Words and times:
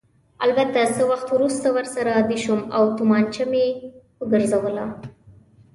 البته 0.45 0.79
څه 0.95 1.01
وخت 1.11 1.27
وروسته 1.33 1.67
ورسره 1.75 2.09
عادي 2.17 2.37
شوم 2.45 2.61
او 2.77 2.83
تومانچه 2.97 3.43
به 3.51 3.51
مې 3.51 3.65
ګرځوله. 4.31 4.85